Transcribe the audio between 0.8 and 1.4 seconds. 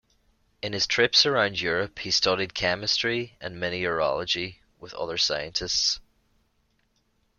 trips